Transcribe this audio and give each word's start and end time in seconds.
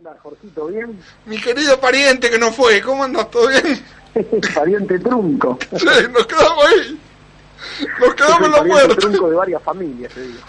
andas, 0.00 0.16
Jorgito? 0.22 0.66
¿Bien? 0.68 0.98
Mi 1.26 1.38
querido 1.38 1.78
pariente 1.78 2.30
que 2.30 2.38
no 2.38 2.50
fue, 2.52 2.80
¿cómo 2.80 3.04
andas? 3.04 3.30
¿Todo 3.30 3.48
bien? 3.48 3.84
pariente 4.54 4.98
trunco. 4.98 5.58
Sí, 5.76 5.86
nos 6.10 6.26
quedamos 6.26 6.64
ahí. 6.66 7.00
Nos 8.00 8.14
quedamos 8.14 8.42
en 8.46 8.50
la 8.52 8.62
puerta. 8.64 8.94
trunco 8.96 9.28
de 9.28 9.36
varias 9.36 9.62
familias, 9.62 10.12
te 10.14 10.22
digo. 10.22 10.40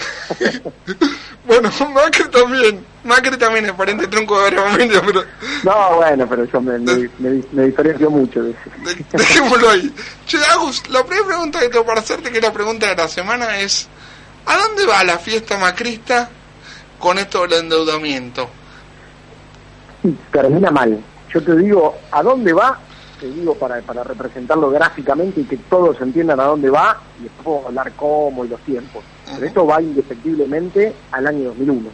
Bueno, 1.43 1.69
Macri 1.93 2.29
también. 2.29 2.85
Macri 3.03 3.35
también 3.35 3.65
es 3.65 3.71
pariente 3.73 4.07
tronco 4.07 4.37
de 4.37 4.43
varias 4.43 4.71
familias, 4.71 5.01
pero 5.05 5.23
No, 5.63 5.95
bueno, 5.97 6.27
pero 6.29 6.45
yo 6.45 6.61
me, 6.61 6.77
me, 6.79 7.09
me- 7.17 7.43
me 7.51 7.63
diferencio 7.65 8.09
mucho 8.11 8.43
de 8.43 8.51
eso. 8.51 8.59
de- 8.85 9.05
dejémoslo 9.17 9.69
ahí. 9.71 9.91
Che, 10.27 10.37
Agus, 10.53 10.87
la 10.89 11.03
primera 11.03 11.27
pregunta 11.27 11.59
que 11.59 11.67
tengo 11.67 11.85
para 11.85 11.99
hacerte, 11.99 12.31
que 12.31 12.37
es 12.37 12.43
la 12.43 12.53
pregunta 12.53 12.87
de 12.87 12.95
la 12.95 13.07
semana, 13.09 13.59
es 13.59 13.87
¿a 14.45 14.55
dónde 14.59 14.85
va 14.85 15.03
la 15.03 15.17
fiesta 15.17 15.57
macrista 15.57 16.29
con 16.99 17.17
esto 17.17 17.41
del 17.41 17.53
endeudamiento? 17.63 18.47
Y 20.03 20.09
termina 20.31 20.71
mal. 20.71 20.99
Yo 21.33 21.41
te 21.43 21.55
digo, 21.55 21.95
¿a 22.11 22.23
dónde 22.23 22.53
va? 22.53 22.77
Te 23.19 23.27
digo 23.27 23.53
para, 23.55 23.79
para 23.81 24.03
representarlo 24.03 24.71
gráficamente 24.71 25.41
y 25.41 25.43
que 25.43 25.57
todos 25.57 26.01
entiendan 26.01 26.39
a 26.39 26.45
dónde 26.45 26.69
va 26.71 26.99
y 27.19 27.23
después 27.23 27.43
puedo 27.45 27.67
hablar 27.67 27.91
cómo 27.95 28.43
y 28.45 28.47
los 28.49 28.59
tiempos. 28.61 29.03
Pero 29.35 29.45
esto 29.45 29.65
va 29.67 29.81
indefectiblemente 29.81 30.93
al 31.11 31.27
año 31.27 31.49
2001. 31.49 31.89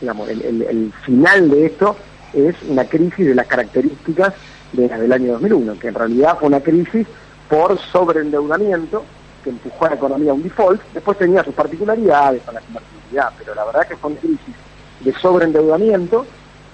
Digamos, 0.00 0.28
el, 0.28 0.42
el- 0.42 0.62
el 0.62 0.92
final 1.04 1.50
de 1.50 1.66
esto 1.66 1.96
es 2.32 2.56
una 2.68 2.84
crisis 2.84 3.26
de 3.26 3.34
las 3.34 3.46
características 3.46 4.34
de 4.72 4.88
la 4.88 4.98
del 4.98 5.12
año 5.12 5.32
2001, 5.34 5.78
que 5.78 5.88
en 5.88 5.94
realidad 5.94 6.36
fue 6.38 6.48
una 6.48 6.60
crisis 6.60 7.06
por 7.48 7.78
sobreendeudamiento 7.78 9.04
que 9.44 9.50
empujó 9.50 9.86
a 9.86 9.90
la 9.90 9.94
economía 9.96 10.32
a 10.32 10.34
un 10.34 10.42
default. 10.42 10.80
Después 10.92 11.16
tenía 11.18 11.42
sus 11.44 11.54
particularidades 11.54 12.42
con 12.42 12.54
la 12.54 12.60
convertibilidad, 12.60 13.30
pero 13.38 13.54
la 13.54 13.64
verdad 13.64 13.86
que 13.88 13.96
fue 13.96 14.10
una 14.10 14.20
crisis 14.20 14.54
de 15.00 15.12
sobreendeudamiento 15.14 16.26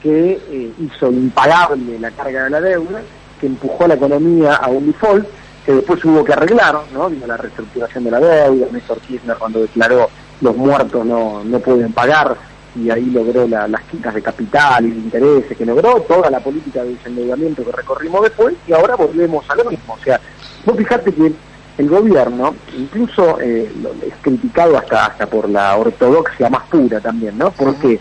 que 0.06 0.40
eh, 0.50 0.72
hizo 0.78 1.10
impagable 1.10 1.98
la 1.98 2.10
carga 2.12 2.44
de 2.44 2.50
la 2.50 2.60
deuda, 2.60 3.00
que 3.40 3.46
empujó 3.48 3.84
a 3.84 3.88
la 3.88 3.94
economía 3.94 4.54
a 4.54 4.68
un 4.68 4.86
default, 4.86 5.26
que 5.64 5.72
después 5.72 6.04
hubo 6.04 6.22
que 6.24 6.32
arreglar, 6.32 6.76
¿no? 6.92 7.10
Vino 7.10 7.26
la 7.26 7.36
reestructuración 7.36 8.04
de 8.04 8.10
la 8.12 8.20
deuda, 8.20 8.66
Néstor 8.70 9.00
Kirchner 9.00 9.36
cuando 9.36 9.60
declaró 9.62 10.08
los 10.40 10.56
muertos 10.56 11.04
no, 11.04 11.42
no 11.44 11.58
pueden 11.58 11.92
pagar, 11.92 12.36
y 12.76 12.88
ahí 12.90 13.06
logró 13.06 13.48
la- 13.48 13.66
las 13.66 13.82
quitas 13.82 14.14
de 14.14 14.22
capital 14.22 14.84
y 14.86 14.90
de 14.90 14.98
intereses, 14.98 15.56
que 15.56 15.66
logró 15.66 16.00
toda 16.02 16.30
la 16.30 16.38
política 16.40 16.84
de 16.84 16.90
desendeudamiento 16.94 17.64
que 17.64 17.72
recorrimos 17.72 18.22
después, 18.22 18.54
y 18.68 18.72
ahora 18.72 18.94
volvemos 18.94 19.44
a 19.50 19.54
lo 19.56 19.64
mismo. 19.70 19.94
O 20.00 20.04
sea, 20.04 20.20
vos 20.64 20.76
fijate 20.76 21.12
que 21.12 21.32
el 21.78 21.88
gobierno, 21.88 22.54
incluso 22.78 23.38
eh, 23.40 23.70
es 24.06 24.14
criticado 24.22 24.78
hasta, 24.78 25.06
hasta 25.06 25.26
por 25.26 25.48
la 25.48 25.76
ortodoxia 25.76 26.48
más 26.48 26.62
pura 26.70 27.00
también, 27.00 27.36
¿no? 27.36 27.50
¿Por 27.50 27.74
qué? 27.76 27.98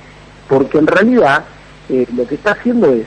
Porque 0.48 0.78
en 0.78 0.88
realidad 0.88 1.44
eh, 1.90 2.08
lo 2.16 2.28
que 2.28 2.36
está 2.36 2.52
haciendo 2.52 2.92
es, 2.94 3.06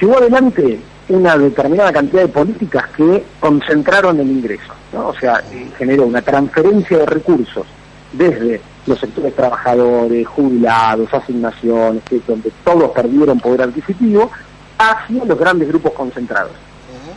llevó 0.00 0.18
adelante 0.18 0.80
una 1.08 1.36
determinada 1.36 1.92
cantidad 1.92 2.22
de 2.22 2.28
políticas 2.28 2.88
que 2.96 3.24
concentraron 3.40 4.18
el 4.20 4.30
ingreso, 4.30 4.72
¿no? 4.92 5.08
O 5.08 5.14
sea, 5.14 5.42
eh, 5.52 5.68
generó 5.76 6.04
una 6.04 6.22
transferencia 6.22 6.98
de 6.98 7.06
recursos 7.06 7.66
desde 8.12 8.60
los 8.86 8.98
sectores 8.98 9.34
trabajadores, 9.34 10.26
jubilados, 10.26 11.12
asignaciones, 11.12 12.02
que 12.04 12.20
donde 12.26 12.50
todos 12.64 12.90
perdieron 12.92 13.40
poder 13.40 13.62
adquisitivo, 13.62 14.30
hacia 14.78 15.24
los 15.24 15.38
grandes 15.38 15.68
grupos 15.68 15.92
concentrados. 15.92 16.52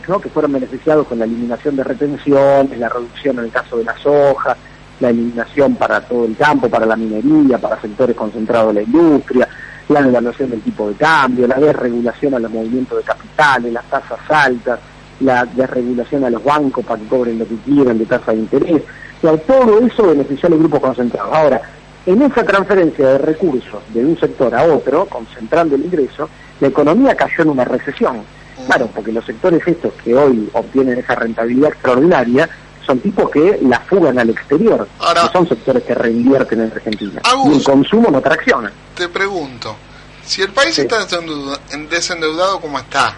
¿no? 0.06 0.18
que 0.20 0.30
fueron 0.30 0.52
beneficiados 0.52 1.06
con 1.06 1.18
la 1.18 1.26
eliminación 1.26 1.76
de 1.76 1.84
retenciones, 1.84 2.78
la 2.78 2.88
reducción 2.88 3.38
en 3.38 3.44
el 3.44 3.50
caso 3.50 3.76
de 3.76 3.84
la 3.84 3.96
soja, 3.98 4.56
la 5.00 5.10
eliminación 5.10 5.76
para 5.76 6.00
todo 6.00 6.24
el 6.24 6.36
campo, 6.36 6.68
para 6.68 6.86
la 6.86 6.96
minería, 6.96 7.58
para 7.58 7.80
sectores 7.80 8.16
concentrados 8.16 8.74
de 8.74 8.80
la 8.80 8.86
industria, 8.86 9.48
la 9.88 10.02
devaluación 10.02 10.50
del 10.50 10.60
tipo 10.60 10.88
de 10.88 10.94
cambio, 10.94 11.46
la 11.46 11.58
desregulación 11.58 12.34
a 12.34 12.38
los 12.38 12.50
movimientos 12.50 12.98
de 12.98 13.04
capitales, 13.04 13.72
las 13.72 13.84
tasas 13.84 14.18
altas, 14.28 14.80
la 15.20 15.44
desregulación 15.44 16.24
a 16.24 16.30
los 16.30 16.44
bancos 16.44 16.84
para 16.84 17.00
que 17.00 17.08
cobren 17.08 17.38
lo 17.38 17.46
que 17.46 17.56
quieran 17.56 17.98
de 17.98 18.06
tasa 18.06 18.32
de 18.32 18.38
interés. 18.38 18.82
O 19.18 19.20
sea, 19.20 19.36
todo 19.38 19.80
eso 19.80 20.08
benefició 20.08 20.46
a 20.46 20.50
los 20.50 20.58
grupos 20.60 20.80
concentrados. 20.80 21.34
Ahora, 21.34 21.62
en 22.06 22.22
esa 22.22 22.44
transferencia 22.44 23.08
de 23.08 23.18
recursos 23.18 23.82
de 23.92 24.04
un 24.04 24.18
sector 24.18 24.54
a 24.54 24.62
otro, 24.64 25.06
concentrando 25.06 25.74
el 25.74 25.84
ingreso, 25.84 26.28
la 26.60 26.68
economía 26.68 27.14
cayó 27.14 27.42
en 27.42 27.50
una 27.50 27.64
recesión. 27.64 28.22
Claro, 28.66 28.88
porque 28.94 29.12
los 29.12 29.24
sectores 29.24 29.66
estos 29.66 29.92
que 29.94 30.14
hoy 30.14 30.48
obtienen 30.52 30.98
esa 30.98 31.14
rentabilidad 31.14 31.70
extraordinaria 31.70 32.48
son 32.88 33.00
tipos 33.00 33.30
que 33.30 33.58
la 33.62 33.78
fugan 33.80 34.18
al 34.18 34.30
exterior. 34.30 34.88
Ahora- 34.98 35.24
no 35.24 35.32
son 35.32 35.48
sectores 35.48 35.82
que 35.84 35.94
reinvierten 35.94 36.62
en 36.62 36.72
Argentina. 36.72 37.20
Agus. 37.22 37.54
Y 37.54 37.58
el 37.58 37.62
consumo 37.64 38.10
no 38.10 38.20
tracciona. 38.22 38.72
Te 38.96 39.08
pregunto, 39.10 39.76
si 40.24 40.40
el 40.40 40.48
país 40.52 40.74
Sí. 40.74 40.80
está 40.80 40.98
desendeuda- 41.04 41.60
en- 41.72 41.88
desendeudado 41.90 42.58
como 42.60 42.78
está, 42.78 43.14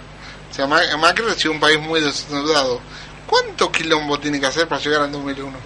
o 0.51 0.55
sea, 0.55 0.67
Ma- 0.67 0.81
Macri 1.01 1.25
ha 1.31 1.35
sido 1.35 1.53
un 1.53 1.61
país 1.61 1.81
muy 1.81 2.01
desendeudado, 2.01 2.81
¿cuánto 3.29 3.71
quilombo 3.71 4.19
tiene 4.19 4.41
que 4.41 4.47
hacer 4.47 4.67
para 4.67 4.81
llegar 4.83 5.03
al 5.03 5.13
2001? 5.13 5.57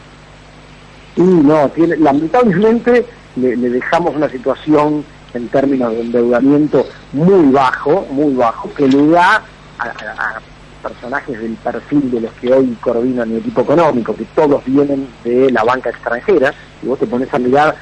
Y 1.16 1.22
no, 1.22 1.68
tiene, 1.70 1.96
lamentablemente 1.96 3.06
le, 3.36 3.56
le 3.56 3.70
dejamos 3.70 4.14
una 4.14 4.28
situación 4.28 5.02
en 5.32 5.48
términos 5.48 5.92
de 5.92 6.00
endeudamiento 6.02 6.86
muy 7.14 7.50
bajo, 7.50 8.06
muy 8.10 8.34
bajo, 8.34 8.72
que 8.74 8.86
le 8.86 9.06
da 9.08 9.42
a, 9.78 9.84
a- 9.86 10.36
a 10.36 10.40
personajes 10.84 11.40
del 11.40 11.54
perfil 11.54 12.10
de 12.10 12.20
los 12.20 12.32
que 12.34 12.52
hoy 12.52 12.76
coordinan 12.80 13.30
el 13.32 13.38
equipo 13.38 13.62
económico, 13.62 14.14
que 14.14 14.26
todos 14.34 14.62
vienen 14.64 15.08
de 15.24 15.50
la 15.50 15.64
banca 15.64 15.90
extranjera, 15.90 16.54
y 16.82 16.86
vos 16.86 16.98
te 16.98 17.06
pones 17.06 17.32
a 17.32 17.38
mirar 17.38 17.74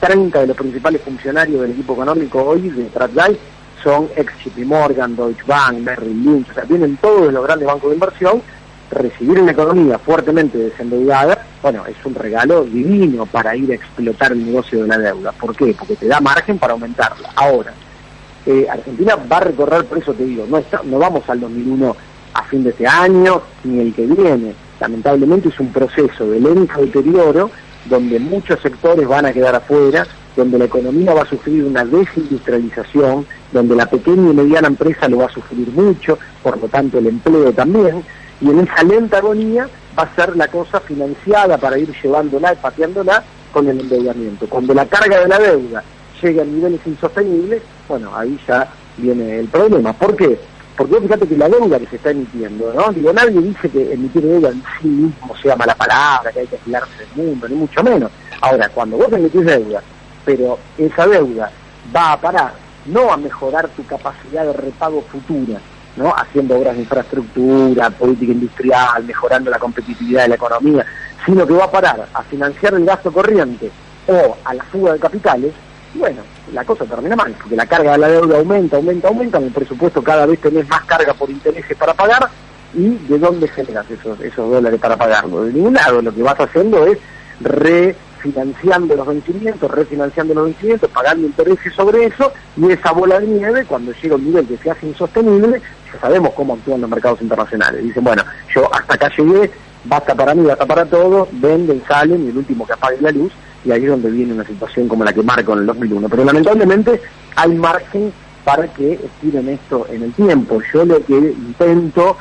30 0.00 0.40
de 0.40 0.46
los 0.48 0.56
principales 0.56 1.00
funcionarios 1.02 1.62
del 1.62 1.70
equipo 1.70 1.94
económico 1.94 2.42
hoy 2.42 2.68
de 2.70 2.84
Tradgate 2.84 3.38
son 3.82 4.08
ex 4.16 4.32
JP 4.44 4.58
Morgan, 4.66 5.14
Deutsche 5.14 5.44
Bank, 5.46 5.78
Merrill 5.78 6.24
Lynch, 6.24 6.50
o 6.50 6.54
sea, 6.54 6.64
vienen 6.64 6.96
todos 6.96 7.32
los 7.32 7.44
grandes 7.44 7.66
bancos 7.66 7.90
de 7.90 7.94
inversión 7.94 8.42
recibir 8.90 9.38
una 9.38 9.52
economía 9.52 9.98
fuertemente 9.98 10.58
desendeudada, 10.58 11.44
bueno, 11.62 11.84
es 11.86 11.96
un 12.04 12.14
regalo 12.14 12.64
divino 12.64 13.26
para 13.26 13.54
ir 13.54 13.70
a 13.70 13.74
explotar 13.74 14.32
el 14.32 14.46
negocio 14.46 14.82
de 14.82 14.88
la 14.88 14.98
deuda. 14.98 15.32
¿Por 15.32 15.54
qué? 15.54 15.74
Porque 15.78 15.96
te 15.96 16.08
da 16.08 16.20
margen 16.20 16.58
para 16.58 16.72
aumentarla. 16.72 17.30
Ahora, 17.36 17.72
eh, 18.46 18.66
Argentina 18.70 19.16
va 19.30 19.36
a 19.36 19.40
recorrer, 19.40 19.84
por 19.84 19.98
eso 19.98 20.14
te 20.14 20.24
digo, 20.24 20.46
no, 20.48 20.58
está, 20.58 20.80
no 20.84 20.98
vamos 20.98 21.28
al 21.28 21.40
2001 21.40 21.96
a 22.34 22.42
fin 22.44 22.64
de 22.64 22.70
este 22.70 22.86
año 22.86 23.42
ni 23.64 23.80
el 23.80 23.94
que 23.94 24.06
viene. 24.06 24.54
Lamentablemente 24.80 25.48
es 25.48 25.58
un 25.60 25.72
proceso 25.72 26.28
de 26.28 26.40
lento 26.40 26.80
deterioro 26.80 27.50
donde 27.86 28.18
muchos 28.18 28.60
sectores 28.60 29.06
van 29.06 29.26
a 29.26 29.32
quedar 29.32 29.54
afuera, 29.54 30.06
donde 30.36 30.58
la 30.58 30.66
economía 30.66 31.14
va 31.14 31.22
a 31.22 31.26
sufrir 31.26 31.64
una 31.64 31.84
desindustrialización, 31.84 33.26
donde 33.52 33.74
la 33.74 33.86
pequeña 33.86 34.30
y 34.30 34.34
mediana 34.34 34.68
empresa 34.68 35.08
lo 35.08 35.18
va 35.18 35.26
a 35.26 35.30
sufrir 35.30 35.68
mucho, 35.72 36.18
por 36.42 36.60
lo 36.60 36.68
tanto 36.68 36.98
el 36.98 37.06
empleo 37.06 37.52
también, 37.52 38.04
y 38.40 38.50
en 38.50 38.60
esa 38.60 38.82
lenta 38.84 39.18
agonía 39.18 39.68
va 39.98 40.04
a 40.04 40.14
ser 40.14 40.36
la 40.36 40.46
cosa 40.48 40.80
financiada 40.80 41.58
para 41.58 41.78
ir 41.78 41.92
llevándola 42.02 42.52
y 42.52 42.56
pateándola 42.56 43.24
con 43.52 43.68
el 43.68 43.80
endeudamiento. 43.80 44.46
Cuando 44.48 44.74
la 44.74 44.86
carga 44.86 45.20
de 45.20 45.28
la 45.28 45.38
deuda 45.38 45.82
llegue 46.22 46.40
a 46.40 46.44
niveles 46.44 46.80
insostenibles, 46.86 47.62
bueno, 47.88 48.14
ahí 48.14 48.38
ya 48.46 48.68
viene 48.96 49.40
el 49.40 49.48
problema. 49.48 49.92
¿Por 49.92 50.14
qué? 50.14 50.38
Porque 50.78 50.94
vos 50.94 51.02
fíjate 51.02 51.26
que 51.26 51.36
la 51.36 51.48
deuda 51.48 51.80
que 51.80 51.86
se 51.88 51.96
está 51.96 52.12
emitiendo, 52.12 52.72
¿no? 52.72 52.92
Digo, 52.92 53.12
nadie 53.12 53.40
dice 53.40 53.68
que 53.68 53.92
emitir 53.92 54.22
deuda 54.22 54.50
en 54.50 54.62
sí 54.80 54.86
mismo 54.86 55.36
sea 55.42 55.56
mala 55.56 55.74
palabra, 55.74 56.30
que 56.30 56.38
hay 56.38 56.46
que 56.46 56.54
aislarse 56.54 56.98
del 56.98 57.08
mundo, 57.26 57.48
ni 57.48 57.56
mucho 57.56 57.82
menos. 57.82 58.12
Ahora, 58.40 58.68
cuando 58.68 58.96
vos 58.96 59.12
emitís 59.12 59.44
deuda, 59.44 59.82
pero 60.24 60.56
esa 60.78 61.04
deuda 61.08 61.50
va 61.94 62.12
a 62.12 62.20
parar 62.20 62.52
no 62.86 63.12
a 63.12 63.16
mejorar 63.16 63.68
tu 63.70 63.84
capacidad 63.86 64.44
de 64.44 64.52
repago 64.52 65.02
futura, 65.02 65.58
¿no? 65.96 66.14
haciendo 66.16 66.56
obras 66.56 66.76
de 66.76 66.82
infraestructura, 66.82 67.90
política 67.90 68.32
industrial, 68.32 69.02
mejorando 69.04 69.50
la 69.50 69.58
competitividad 69.58 70.22
de 70.22 70.28
la 70.28 70.34
economía, 70.36 70.86
sino 71.26 71.44
que 71.44 71.54
va 71.54 71.64
a 71.64 71.70
parar 71.72 72.08
a 72.14 72.22
financiar 72.22 72.74
el 72.74 72.84
gasto 72.84 73.12
corriente 73.12 73.70
o 74.06 74.36
a 74.44 74.54
la 74.54 74.62
fuga 74.62 74.92
de 74.92 75.00
capitales, 75.00 75.52
bueno, 75.94 76.22
la 76.52 76.64
cosa 76.64 76.84
termina 76.84 77.16
mal, 77.16 77.34
porque 77.40 77.56
la 77.56 77.66
carga 77.66 77.92
de 77.92 77.98
la 77.98 78.08
deuda 78.08 78.38
aumenta, 78.38 78.76
aumenta, 78.76 79.08
aumenta, 79.08 79.38
en 79.38 79.44
el 79.44 79.52
presupuesto 79.52 80.02
cada 80.02 80.26
vez 80.26 80.40
tenés 80.40 80.68
más 80.68 80.84
carga 80.84 81.14
por 81.14 81.30
intereses 81.30 81.76
para 81.76 81.94
pagar, 81.94 82.28
y 82.74 82.88
¿de 82.88 83.18
dónde 83.18 83.48
generas 83.48 83.90
esos, 83.90 84.20
esos 84.20 84.50
dólares 84.50 84.78
para 84.80 84.96
pagarlo? 84.96 85.44
De 85.44 85.52
ningún 85.52 85.74
lado, 85.74 86.02
lo 86.02 86.14
que 86.14 86.22
vas 86.22 86.38
haciendo 86.38 86.86
es 86.86 86.98
refinanciando 87.40 88.94
los 88.94 89.06
vencimientos, 89.06 89.70
refinanciando 89.70 90.34
los 90.34 90.44
vencimientos, 90.46 90.90
pagando 90.90 91.26
intereses 91.26 91.72
sobre 91.74 92.06
eso, 92.06 92.32
y 92.56 92.70
esa 92.70 92.92
bola 92.92 93.20
de 93.20 93.26
nieve, 93.26 93.64
cuando 93.64 93.92
llega 93.92 94.16
un 94.16 94.24
nivel 94.24 94.46
que 94.46 94.58
se 94.58 94.70
hace 94.70 94.86
insostenible, 94.86 95.62
ya 95.92 96.00
sabemos 96.00 96.32
cómo 96.34 96.54
actúan 96.54 96.82
los 96.82 96.90
mercados 96.90 97.22
internacionales. 97.22 97.82
Dicen, 97.82 98.04
bueno, 98.04 98.22
yo 98.54 98.68
hasta 98.74 98.94
acá 98.94 99.10
llegué, 99.16 99.50
basta 99.84 100.14
para 100.14 100.34
mí, 100.34 100.46
basta 100.46 100.66
para 100.66 100.84
todos, 100.84 101.28
venden, 101.32 101.82
salen, 101.88 102.26
y 102.26 102.28
el 102.28 102.36
último 102.36 102.66
que 102.66 102.74
apague 102.74 103.00
la 103.00 103.10
luz, 103.10 103.32
y 103.64 103.72
ahí 103.72 103.84
es 103.84 103.90
donde 103.90 104.10
viene 104.10 104.34
una 104.34 104.44
situación 104.44 104.88
como 104.88 105.04
la 105.04 105.12
que 105.12 105.22
marco 105.22 105.52
en 105.52 105.60
el 105.60 105.66
2001. 105.66 106.08
Pero 106.08 106.24
lamentablemente 106.24 107.00
hay 107.36 107.54
margen 107.54 108.12
para 108.44 108.66
que 108.68 108.94
estiren 108.94 109.48
esto 109.48 109.86
en 109.90 110.04
el 110.04 110.12
tiempo. 110.12 110.60
Yo 110.72 110.84
lo 110.84 111.04
que 111.04 111.14
intento, 111.14 112.16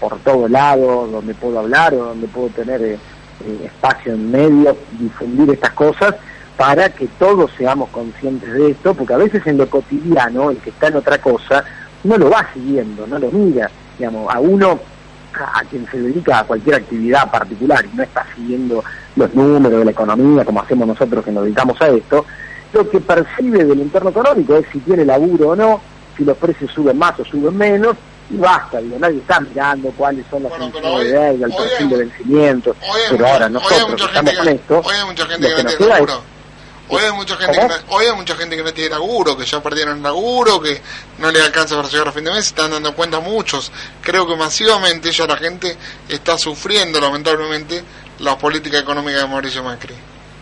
por 0.00 0.18
todos 0.20 0.50
lados, 0.50 1.12
donde 1.12 1.34
puedo 1.34 1.58
hablar 1.58 1.94
o 1.94 2.06
donde 2.06 2.26
puedo 2.26 2.48
tener 2.48 2.82
eh, 2.82 2.98
eh, 3.44 3.60
espacio 3.66 4.14
en 4.14 4.30
medio, 4.30 4.76
difundir 4.98 5.50
estas 5.50 5.72
cosas, 5.72 6.14
para 6.56 6.88
que 6.88 7.06
todos 7.18 7.52
seamos 7.56 7.88
conscientes 7.90 8.52
de 8.52 8.70
esto, 8.72 8.94
porque 8.94 9.14
a 9.14 9.18
veces 9.18 9.46
en 9.46 9.58
lo 9.58 9.70
cotidiano, 9.70 10.50
el 10.50 10.56
que 10.56 10.70
está 10.70 10.88
en 10.88 10.96
otra 10.96 11.18
cosa, 11.18 11.64
no 12.02 12.18
lo 12.18 12.30
va 12.30 12.48
siguiendo, 12.52 13.06
no 13.06 13.18
lo 13.18 13.30
mira, 13.30 13.70
digamos, 13.96 14.34
a 14.34 14.40
uno 14.40 14.80
a 15.44 15.62
quien 15.64 15.86
se 15.90 15.98
dedica 16.00 16.40
a 16.40 16.44
cualquier 16.44 16.76
actividad 16.76 17.30
particular 17.30 17.84
y 17.84 17.96
no 17.96 18.02
está 18.02 18.26
siguiendo 18.34 18.82
los 19.16 19.34
números 19.34 19.78
de 19.78 19.84
la 19.84 19.90
economía 19.90 20.44
como 20.44 20.60
hacemos 20.62 20.86
nosotros 20.88 21.24
que 21.24 21.32
nos 21.32 21.44
dedicamos 21.44 21.80
a 21.80 21.88
esto, 21.88 22.24
lo 22.72 22.88
que 22.90 23.00
percibe 23.00 23.64
del 23.64 23.80
entorno 23.80 24.10
económico 24.10 24.56
es 24.56 24.66
si 24.72 24.78
tiene 24.80 25.04
laburo 25.04 25.50
o 25.50 25.56
no, 25.56 25.80
si 26.16 26.24
los 26.24 26.36
precios 26.36 26.70
suben 26.72 26.98
más 26.98 27.18
o 27.20 27.24
suben 27.24 27.56
menos, 27.56 27.96
y 28.30 28.36
basta, 28.36 28.78
digo, 28.78 28.98
nadie 28.98 29.18
está 29.18 29.40
mirando 29.40 29.90
cuáles 29.96 30.26
son 30.30 30.42
las 30.42 30.50
Bueno, 30.50 30.70
hoy- 30.84 31.04
de 31.06 31.12
deuda, 31.12 31.46
el 31.46 31.52
perfil 31.54 31.76
hay- 31.78 31.88
de 31.88 31.96
vencimiento, 31.96 32.70
Hoy 32.82 33.00
hay 33.00 33.16
pero 33.16 33.26
ahora 33.26 33.48
nosotros 33.48 33.96
que 33.96 34.04
estamos 34.04 34.34
con 34.34 34.48
esto, 34.48 34.80
hoy 34.84 34.94
hay 35.00 35.06
mucha 35.06 35.26
gente 35.26 35.48
lo 35.48 35.48
que 35.48 35.56
que 35.56 35.62
no 35.62 35.68
nos 35.70 35.76
queda 35.78 35.98
es. 35.98 36.37
Hoy 36.90 37.02
hay 37.02 37.12
mucha 37.12 37.36
gente 37.36 37.58
que 37.58 37.94
hoy 37.94 38.06
hay 38.06 38.16
mucha 38.16 38.34
gente 38.34 38.56
que 38.56 38.62
no 38.62 38.72
tiene 38.72 38.90
laburo, 38.90 39.36
que 39.36 39.44
ya 39.44 39.62
perdieron 39.62 40.02
laburo, 40.02 40.58
que 40.58 40.80
no 41.18 41.30
le 41.30 41.42
alcanza 41.42 41.76
para 41.76 41.88
llegar 41.88 42.08
a 42.08 42.12
fin 42.12 42.24
de 42.24 42.30
mes, 42.30 42.46
están 42.46 42.70
dando 42.70 42.94
cuenta 42.94 43.20
muchos. 43.20 43.70
Creo 44.00 44.26
que 44.26 44.34
masivamente 44.36 45.12
ya 45.12 45.26
la 45.26 45.36
gente 45.36 45.76
está 46.08 46.38
sufriendo 46.38 46.98
lamentablemente 46.98 47.84
la 48.20 48.38
política 48.38 48.78
económica 48.78 49.18
de 49.18 49.26
Mauricio 49.26 49.62
Macri. 49.62 49.94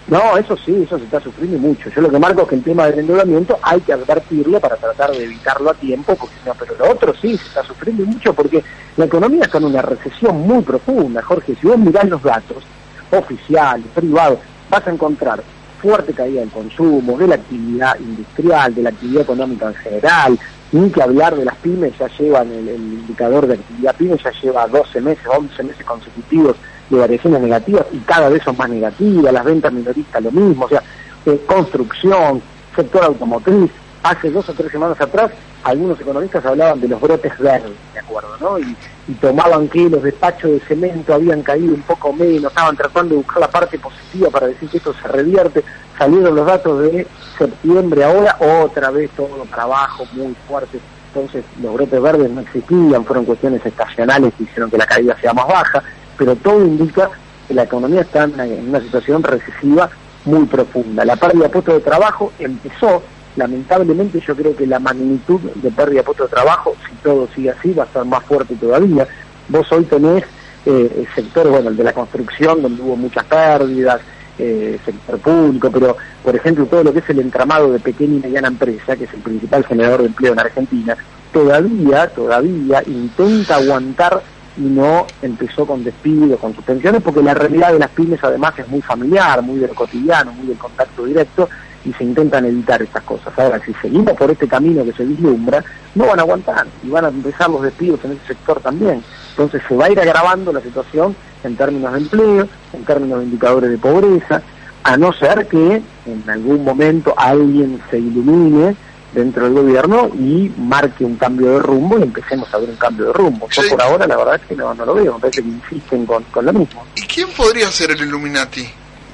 No, 0.06 0.37
eso 0.37 0.56
sí, 0.64 0.84
eso 0.84 0.96
se 0.98 1.04
está 1.04 1.19
sufriendo 1.19 1.58
mucho. 1.58 1.90
Yo 1.90 2.00
lo 2.00 2.08
que 2.08 2.19
marco 2.20 2.43
es 2.43 2.48
que 2.48 2.54
el 2.54 2.62
tema 2.62 2.87
del 2.87 3.00
endeudamiento 3.00 3.58
hay 3.60 3.81
que 3.81 3.93
advertirlo 3.93 4.60
para 4.60 4.76
tratar 4.76 5.10
de 5.10 5.25
evitarlo 5.25 5.70
a 5.70 5.75
tiempo, 5.75 6.14
porque 6.14 6.37
no, 6.46 6.54
pero 6.54 6.76
lo 6.78 6.93
otro 6.93 7.12
sí 7.20 7.37
se 7.37 7.44
está 7.48 7.64
sufriendo 7.64 8.04
mucho 8.04 8.32
porque 8.32 8.62
la 8.96 9.06
economía 9.06 9.46
está 9.46 9.58
en 9.58 9.64
una 9.64 9.82
recesión 9.82 10.43
muy 10.43 10.62
profunda, 10.62 11.20
Jorge. 11.22 11.56
Si 11.60 11.66
vos 11.66 11.76
mirás 11.76 12.08
los 12.08 12.22
datos 12.22 12.62
oficiales, 13.10 13.87
privados, 13.96 14.38
vas 14.70 14.87
a 14.87 14.90
encontrar 14.93 15.43
fuerte 15.81 16.12
caída 16.12 16.40
del 16.40 16.50
consumo, 16.50 17.17
de 17.19 17.26
la 17.28 17.34
actividad 17.37 17.99
industrial, 17.99 18.75
de 18.75 18.82
la 18.82 18.90
actividad 18.90 19.23
económica 19.23 19.69
en 19.69 19.75
general, 19.75 20.38
ni 20.73 20.90
que 20.90 21.02
hablar 21.02 21.37
de 21.37 21.44
las 21.44 21.56
pymes, 21.56 21.93
ya 21.99 22.08
llevan 22.19 22.50
el, 22.52 22.69
indicador 22.69 23.46
de 23.46 23.55
actividad 23.55 23.94
pyme, 23.96 24.17
ya 24.23 24.31
lleva 24.43 24.67
12 24.67 25.00
meses, 25.00 25.25
11 25.26 25.62
meses 25.62 25.84
consecutivos 25.84 26.56
de 26.90 26.99
variaciones 26.99 27.40
negativas 27.40 27.87
y 27.93 27.99
cada 27.99 28.28
vez 28.28 28.43
son 28.43 28.56
más 28.56 28.69
negativas, 28.69 29.32
las 29.32 29.44
ventas 29.44 29.73
minoristas 29.73 30.23
lo 30.23 30.31
mismo, 30.31 30.64
o 30.64 30.69
sea, 30.69 30.82
eh, 31.26 31.40
construcción, 31.46 32.40
sector 32.75 33.05
automotriz, 33.05 33.70
hace 34.11 34.31
dos 34.31 34.49
o 34.49 34.55
tres 34.55 34.70
semanas 34.70 35.00
atrás 35.00 35.31
algunos 35.64 36.00
economistas 36.00 36.44
hablaban 36.47 36.81
de 36.81 36.88
los 36.88 37.00
brotes 37.00 37.37
verdes, 37.38 37.73
de 37.93 38.00
acuerdo, 38.00 38.37
¿no? 38.41 38.58
Y, 38.58 38.76
tomaban 39.20 39.69
que 39.69 39.88
los 39.88 40.03
despachos 40.03 40.50
de 40.50 40.61
cemento 40.61 41.14
habían 41.14 41.41
caído 41.43 41.75
un 41.75 41.82
poco 41.82 42.12
menos, 42.12 42.50
estaban 42.50 42.76
tratando 42.76 43.11
de 43.11 43.19
buscar 43.19 43.38
la 43.38 43.50
parte 43.50 43.79
positiva 43.79 44.31
para 44.31 44.49
decir 44.49 44.69
que 44.69 44.79
esto 44.79 44.93
se 45.00 45.06
revierte, 45.06 45.62
salieron 45.97 46.35
los 46.35 46.44
datos 46.44 46.81
de 46.82 47.06
septiembre 47.38 48.03
ahora, 48.03 48.37
otra 48.41 48.91
vez 48.91 49.08
todo 49.12 49.44
para 49.44 49.62
abajo, 49.62 50.05
muy 50.12 50.35
fuerte, 50.49 50.81
entonces 51.14 51.44
los 51.62 51.75
brotes 51.75 52.03
verdes 52.03 52.31
no 52.31 52.41
existían, 52.41 53.05
fueron 53.05 53.25
cuestiones 53.25 53.64
estacionales 53.64 54.35
que 54.35 54.43
hicieron 54.43 54.70
que 54.70 54.79
la 54.79 54.87
caída 54.87 55.17
sea 55.20 55.32
más 55.32 55.47
baja, 55.47 55.82
pero 56.19 56.35
todo 56.35 56.64
indica 56.64 57.08
que 57.47 57.55
la 57.55 57.62
economía 57.62 58.00
está 58.00 58.25
en 58.25 58.35
una, 58.35 58.44
en 58.44 58.69
una 58.69 58.81
situación 58.81 59.23
recesiva 59.23 59.88
muy 60.26 60.44
profunda. 60.47 61.05
La 61.05 61.17
pérdida 61.17 61.44
de 61.44 61.50
puestos 61.50 61.75
de 61.75 61.81
trabajo 61.81 62.32
empezó, 62.38 63.03
lamentablemente 63.36 64.20
yo 64.20 64.34
creo 64.34 64.56
que 64.56 64.66
la 64.66 64.78
magnitud 64.78 65.40
de 65.40 65.70
pérdida 65.70 66.00
de 66.00 66.04
puestos 66.04 66.30
de 66.30 66.36
trabajo, 66.36 66.74
si 66.88 66.94
todo 66.96 67.28
sigue 67.34 67.50
así, 67.50 67.72
va 67.72 67.84
a 67.84 67.86
estar 67.86 68.04
más 68.04 68.24
fuerte 68.24 68.54
todavía. 68.56 69.06
Vos 69.48 69.70
hoy 69.72 69.84
tenés 69.84 70.24
eh, 70.64 71.06
sectores, 71.14 71.52
bueno, 71.52 71.70
el 71.70 71.76
de 71.76 71.84
la 71.84 71.92
construcción, 71.92 72.62
donde 72.62 72.82
hubo 72.82 72.96
muchas 72.96 73.24
pérdidas, 73.24 74.00
eh, 74.38 74.78
sector 74.84 75.18
público, 75.18 75.70
pero 75.70 75.96
por 76.22 76.36
ejemplo 76.36 76.66
todo 76.66 76.84
lo 76.84 76.92
que 76.92 76.98
es 76.98 77.08
el 77.08 77.20
entramado 77.20 77.72
de 77.72 77.78
pequeña 77.78 78.16
y 78.16 78.20
mediana 78.20 78.48
empresa, 78.48 78.96
que 78.96 79.04
es 79.04 79.14
el 79.14 79.20
principal 79.20 79.64
generador 79.64 80.02
de 80.02 80.08
empleo 80.08 80.32
en 80.32 80.40
Argentina, 80.40 80.96
todavía, 81.32 82.08
todavía 82.08 82.82
intenta 82.86 83.56
aguantar 83.56 84.22
y 84.58 84.62
no 84.62 85.06
empezó 85.22 85.66
con 85.66 85.84
despidos, 85.84 86.40
con 86.40 86.54
suspensiones, 86.54 87.02
porque 87.02 87.22
la 87.22 87.34
realidad 87.34 87.72
de 87.72 87.78
las 87.78 87.90
pymes 87.90 88.22
además 88.22 88.58
es 88.58 88.68
muy 88.68 88.82
familiar, 88.82 89.40
muy 89.42 89.58
del 89.58 89.74
cotidiano, 89.74 90.32
muy 90.32 90.46
del 90.46 90.58
contacto 90.58 91.04
directo, 91.04 91.48
y 91.86 91.92
se 91.92 92.04
intentan 92.04 92.44
evitar 92.44 92.82
esas 92.82 93.02
cosas. 93.04 93.32
Ahora, 93.38 93.60
si 93.64 93.72
seguimos 93.74 94.14
por 94.16 94.30
este 94.30 94.48
camino 94.48 94.84
que 94.84 94.92
se 94.92 95.04
vislumbra, 95.04 95.64
no 95.94 96.06
van 96.06 96.18
a 96.18 96.22
aguantar 96.22 96.66
y 96.82 96.88
van 96.88 97.04
a 97.04 97.08
empezar 97.08 97.48
los 97.48 97.62
despidos 97.62 98.00
en 98.04 98.12
ese 98.12 98.26
sector 98.28 98.60
también. 98.60 99.02
Entonces 99.30 99.62
se 99.68 99.76
va 99.76 99.86
a 99.86 99.90
ir 99.90 100.00
agravando 100.00 100.52
la 100.52 100.60
situación 100.60 101.14
en 101.44 101.56
términos 101.56 101.92
de 101.92 101.98
empleo, 101.98 102.48
en 102.72 102.84
términos 102.84 103.18
de 103.20 103.24
indicadores 103.26 103.70
de 103.70 103.78
pobreza, 103.78 104.42
a 104.82 104.96
no 104.96 105.12
ser 105.12 105.46
que 105.46 105.82
en 106.06 106.24
algún 106.30 106.64
momento 106.64 107.14
alguien 107.16 107.80
se 107.90 107.98
ilumine 107.98 108.74
dentro 109.12 109.44
del 109.44 109.54
gobierno 109.54 110.10
y 110.14 110.52
marque 110.58 111.04
un 111.04 111.16
cambio 111.16 111.52
de 111.52 111.58
rumbo 111.60 111.98
y 111.98 112.02
empecemos 112.02 112.52
a 112.52 112.58
ver 112.58 112.68
un 112.70 112.76
cambio 112.76 113.06
de 113.06 113.12
rumbo. 113.12 113.48
Yo 113.50 113.62
Sí. 113.62 113.70
por 113.70 113.82
ahora 113.82 114.06
la 114.06 114.16
verdad 114.16 114.34
es 114.36 114.42
que 114.42 114.54
no, 114.56 114.74
no 114.74 114.84
lo 114.84 114.94
veo, 114.94 115.14
me 115.14 115.20
parece 115.20 115.42
que 115.42 115.48
insisten 115.48 116.04
con, 116.04 116.22
con 116.24 116.44
lo 116.44 116.52
mismo. 116.52 116.84
¿Y 116.96 117.02
quién 117.02 117.28
podría 117.36 117.70
ser 117.70 117.92
el 117.92 118.00
Illuminati 118.02 118.66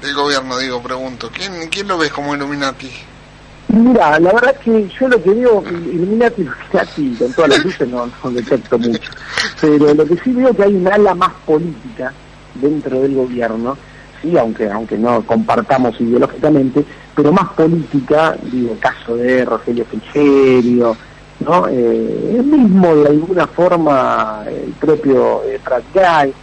del 0.03 0.13
gobierno, 0.13 0.57
digo, 0.59 0.81
pregunto? 0.81 1.29
¿Quién, 1.33 1.69
quién 1.69 1.87
lo 1.87 1.97
ves 1.97 2.11
como 2.11 2.35
Illuminati? 2.35 2.89
Mira, 3.69 4.19
la 4.19 4.33
verdad 4.33 4.55
que 4.57 4.87
yo 4.99 5.07
lo 5.07 5.23
que 5.23 5.31
veo, 5.31 5.63
Illuminati, 5.65 6.41
Illuminati, 6.97 7.15
con 7.17 7.33
todas 7.33 7.49
las 7.49 7.65
luces 7.65 7.87
no, 7.87 8.09
no 8.23 8.31
detecto 8.31 8.77
mucho, 8.77 9.11
pero 9.59 9.93
lo 9.93 10.05
que 10.05 10.17
sí 10.17 10.31
veo 10.33 10.53
que 10.53 10.63
hay 10.63 10.75
un 10.75 10.87
ala 10.87 11.15
más 11.15 11.31
política 11.45 12.13
dentro 12.55 13.01
del 13.01 13.15
gobierno, 13.15 13.77
sí, 14.21 14.37
aunque 14.37 14.69
aunque 14.69 14.97
no 14.97 15.25
compartamos 15.25 15.99
ideológicamente, 15.99 16.85
pero 17.15 17.31
más 17.31 17.49
política, 17.53 18.35
digo, 18.51 18.77
caso 18.79 19.15
de 19.15 19.45
Rogelio 19.45 19.85
Frigerio, 19.85 20.95
¿no? 21.39 21.67
Eh, 21.67 22.35
el 22.37 22.43
mismo 22.43 22.95
de 22.95 23.09
alguna 23.09 23.47
forma 23.47 24.43
el 24.47 24.71
propio 24.73 25.43
eh, 25.45 25.59
Prat 25.63 25.83
Gay, 25.93 26.33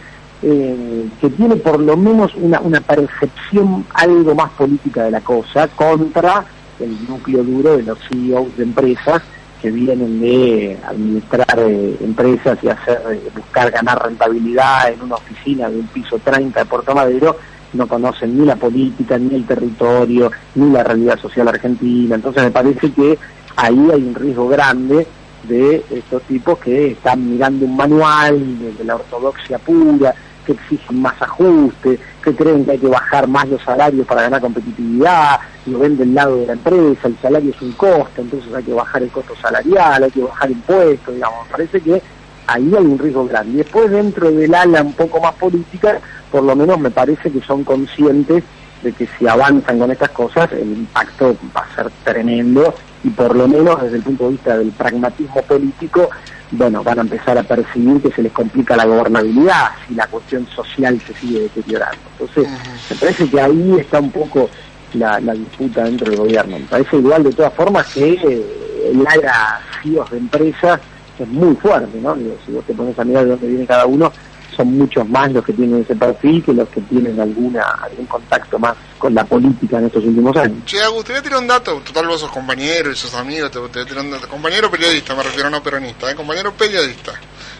eh, 0.43 1.07
que 1.19 1.29
tiene 1.29 1.55
por 1.57 1.79
lo 1.79 1.95
menos 1.95 2.33
una, 2.35 2.59
una 2.61 2.81
percepción 2.81 3.85
algo 3.93 4.35
más 4.35 4.49
política 4.51 5.03
de 5.03 5.11
la 5.11 5.21
cosa 5.21 5.67
contra 5.67 6.45
el 6.79 7.07
núcleo 7.07 7.43
duro 7.43 7.77
de 7.77 7.83
los 7.83 7.99
CEOs 8.09 8.57
de 8.57 8.63
empresas 8.63 9.21
que 9.61 9.69
vienen 9.69 10.19
de 10.19 10.77
administrar 10.87 11.59
eh, 11.59 11.95
empresas 12.01 12.57
y 12.63 12.69
hacer 12.69 13.01
eh, 13.11 13.29
buscar 13.35 13.69
ganar 13.69 14.03
rentabilidad 14.03 14.91
en 14.91 15.01
una 15.03 15.15
oficina 15.15 15.69
de 15.69 15.77
un 15.77 15.87
piso 15.87 16.17
30 16.17 16.59
de 16.59 16.65
Puerto 16.65 16.95
Madero 16.95 17.37
no 17.73 17.87
conocen 17.87 18.37
ni 18.37 18.45
la 18.45 18.55
política, 18.55 19.17
ni 19.17 19.35
el 19.35 19.45
territorio, 19.45 20.31
ni 20.55 20.71
la 20.71 20.83
realidad 20.83 21.17
social 21.17 21.47
argentina. 21.47 22.15
Entonces 22.15 22.43
me 22.43 22.51
parece 22.51 22.91
que 22.91 23.17
ahí 23.55 23.87
hay 23.93 24.03
un 24.03 24.15
riesgo 24.15 24.49
grande 24.49 25.07
de 25.43 25.83
estos 25.89 26.21
tipos 26.23 26.59
que 26.59 26.91
están 26.91 27.31
mirando 27.31 27.65
un 27.65 27.77
manual 27.77 28.59
de, 28.59 28.73
de 28.73 28.83
la 28.83 28.95
ortodoxia 28.95 29.57
pura, 29.59 30.13
que 30.45 30.53
exigen 30.53 31.01
más 31.01 31.21
ajustes, 31.21 31.99
que 32.23 32.35
creen 32.35 32.65
que 32.65 32.71
hay 32.71 32.77
que 32.77 32.87
bajar 32.87 33.27
más 33.27 33.47
los 33.47 33.61
salarios 33.61 34.05
para 34.07 34.23
ganar 34.23 34.41
competitividad, 34.41 35.39
lo 35.65 35.79
ven 35.79 35.97
del 35.97 36.13
lado 36.13 36.37
de 36.37 36.47
la 36.47 36.53
empresa, 36.53 37.07
el 37.07 37.17
salario 37.21 37.51
es 37.51 37.61
un 37.61 37.71
costo, 37.73 38.21
entonces 38.21 38.53
hay 38.53 38.63
que 38.63 38.73
bajar 38.73 39.03
el 39.03 39.09
costo 39.09 39.35
salarial, 39.35 40.03
hay 40.03 40.11
que 40.11 40.21
bajar 40.21 40.51
impuestos, 40.51 41.13
digamos, 41.13 41.47
parece 41.49 41.81
que 41.81 42.01
ahí 42.47 42.73
hay 42.75 42.85
un 42.85 42.99
riesgo 42.99 43.27
grande. 43.27 43.53
Y 43.53 43.57
después 43.57 43.89
dentro 43.91 44.31
del 44.31 44.53
ala 44.53 44.81
un 44.81 44.93
poco 44.93 45.19
más 45.19 45.35
política, 45.35 45.99
por 46.31 46.43
lo 46.43 46.55
menos 46.55 46.79
me 46.79 46.91
parece 46.91 47.31
que 47.31 47.41
son 47.41 47.63
conscientes 47.63 48.43
de 48.83 48.91
que 48.93 49.07
si 49.17 49.27
avanzan 49.27 49.77
con 49.77 49.91
estas 49.91 50.09
cosas 50.09 50.51
el 50.53 50.71
impacto 50.71 51.35
va 51.55 51.61
a 51.61 51.75
ser 51.75 51.91
tremendo 52.03 52.73
y 53.03 53.09
por 53.09 53.35
lo 53.35 53.47
menos 53.47 53.81
desde 53.81 53.97
el 53.97 54.03
punto 54.03 54.25
de 54.25 54.31
vista 54.31 54.57
del 54.57 54.71
pragmatismo 54.71 55.41
político, 55.43 56.09
bueno, 56.51 56.83
van 56.83 56.99
a 56.99 57.01
empezar 57.01 57.37
a 57.37 57.43
percibir 57.43 58.01
que 58.01 58.11
se 58.11 58.21
les 58.21 58.31
complica 58.31 58.75
la 58.75 58.85
gobernabilidad 58.85 59.69
si 59.87 59.95
la 59.95 60.07
cuestión 60.07 60.45
social 60.47 60.99
se 61.05 61.13
sigue 61.13 61.41
deteriorando. 61.41 61.97
Entonces, 62.19 62.47
me 62.89 62.95
parece 62.97 63.29
que 63.29 63.41
ahí 63.41 63.75
está 63.79 63.99
un 63.99 64.11
poco 64.11 64.49
la, 64.93 65.19
la 65.21 65.33
disputa 65.33 65.83
dentro 65.85 66.09
del 66.09 66.19
gobierno. 66.19 66.59
Me 66.59 66.65
parece 66.65 66.97
igual 66.97 67.23
de 67.23 67.31
todas 67.31 67.53
formas 67.53 67.87
que 67.93 68.13
eh, 68.13 68.91
el 68.91 69.07
área 69.07 69.59
CIOs 69.81 70.11
de 70.11 70.17
empresas 70.17 70.81
es 71.17 71.27
muy 71.27 71.55
fuerte, 71.55 71.99
¿no? 72.01 72.15
Digo, 72.15 72.35
si 72.45 72.51
vos 72.51 72.65
te 72.65 72.73
pones 72.73 72.97
a 72.97 73.03
mirar 73.03 73.23
de 73.23 73.31
dónde 73.31 73.47
viene 73.47 73.65
cada 73.65 73.85
uno, 73.85 74.11
son 74.55 74.77
muchos 74.77 75.07
más 75.07 75.31
los 75.31 75.43
que 75.43 75.53
tienen 75.53 75.81
ese 75.81 75.95
perfil 75.95 76.43
que 76.43 76.53
los 76.53 76.67
que 76.69 76.81
tienen 76.81 77.19
alguna 77.19 77.63
algún 77.81 78.05
contacto 78.05 78.59
más 78.59 78.75
con 78.97 79.13
la 79.13 79.23
política 79.23 79.79
en 79.79 79.85
estos 79.85 80.03
últimos 80.03 80.35
años. 80.37 80.65
Che, 80.65 80.81
Agus, 80.81 81.05
te 81.05 81.13
voy 81.13 81.19
a 81.19 81.23
tirar 81.23 81.39
un 81.39 81.47
dato. 81.47 81.81
Total, 81.83 82.05
vos 82.07 82.21
sos 82.21 82.31
compañero 82.31 82.91
y 82.91 82.95
sos 82.95 83.13
amigo. 83.15 83.49
Te, 83.49 83.59
te 83.59 83.59
voy 83.59 83.81
a 83.81 83.85
tirar 83.85 84.03
un 84.03 84.11
dato. 84.11 84.27
Compañero 84.27 84.69
periodista, 84.69 85.15
me 85.15 85.23
refiero, 85.23 85.49
no 85.49 85.63
peronista. 85.63 86.11
¿eh? 86.11 86.15
Compañero 86.15 86.53
periodista. 86.53 87.13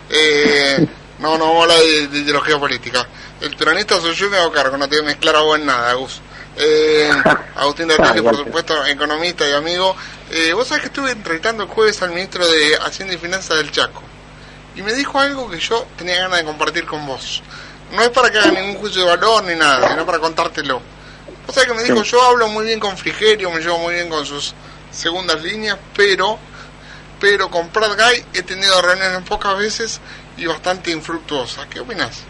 Eh, 0.09 0.85
no, 1.19 1.37
no 1.37 1.45
vamos 1.45 1.59
a 1.59 1.61
hablar 1.63 1.79
de, 1.79 2.07
de 2.07 2.19
ideología 2.19 2.59
política. 2.59 3.07
El 3.39 3.55
peronista 3.55 3.99
soy 3.99 4.13
yo 4.13 4.27
y 4.27 4.29
me 4.29 4.37
hago 4.37 4.51
cargo. 4.51 4.77
No 4.77 4.87
te 4.87 4.97
voy 4.97 5.05
a 5.05 5.07
mezclar 5.07 5.35
a 5.35 5.41
vos 5.41 5.57
en 5.59 5.65
nada, 5.65 5.91
Agus. 5.91 6.21
Eh, 6.57 7.09
Agustín 7.55 7.87
de 7.87 7.93
Artelio, 7.93 8.23
por 8.25 8.35
supuesto, 8.35 8.85
economista 8.85 9.47
y 9.49 9.53
amigo. 9.53 9.95
Eh, 10.29 10.51
vos 10.53 10.67
sabés 10.67 10.81
que 10.81 10.87
estuve 10.87 11.11
entrevistando 11.11 11.63
el 11.63 11.69
jueves 11.69 12.01
al 12.01 12.09
ministro 12.09 12.45
de 12.45 12.75
Hacienda 12.75 13.13
y 13.13 13.17
Finanzas 13.17 13.57
del 13.57 13.71
Chaco. 13.71 14.03
Y 14.75 14.81
me 14.81 14.93
dijo 14.93 15.19
algo 15.19 15.49
que 15.49 15.59
yo 15.59 15.85
tenía 15.97 16.21
ganas 16.21 16.39
de 16.39 16.45
compartir 16.45 16.85
con 16.85 17.05
vos. 17.05 17.43
No 17.95 18.01
es 18.01 18.09
para 18.09 18.29
que 18.29 18.37
haga 18.39 18.51
ningún 18.51 18.75
juicio 18.75 19.01
de 19.01 19.07
valor 19.07 19.43
ni 19.43 19.55
nada, 19.55 19.89
sino 19.89 20.05
para 20.05 20.19
contártelo. 20.19 20.81
O 21.47 21.51
sea 21.51 21.65
que 21.65 21.73
me 21.73 21.83
dijo, 21.83 22.03
yo 22.03 22.21
hablo 22.21 22.47
muy 22.47 22.65
bien 22.65 22.79
con 22.79 22.95
Frigerio, 22.97 23.51
me 23.51 23.59
llevo 23.59 23.79
muy 23.79 23.95
bien 23.95 24.09
con 24.09 24.25
sus 24.25 24.53
segundas 24.91 25.41
líneas, 25.43 25.77
pero 25.95 26.37
pero 27.19 27.49
con 27.49 27.67
Pratt 27.69 27.91
Guy 27.95 28.25
he 28.33 28.41
tenido 28.41 28.81
reuniones 28.81 29.21
pocas 29.29 29.57
veces 29.57 30.01
y 30.37 30.47
bastante 30.47 30.91
infructuosas. 30.91 31.67
¿Qué 31.67 31.79
opinas? 31.79 32.23